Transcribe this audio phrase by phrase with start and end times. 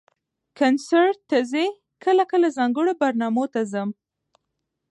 [0.59, 1.67] کنسرټ ته ځئ؟
[2.03, 3.89] کله کله، ځانګړو برنامو ته ځم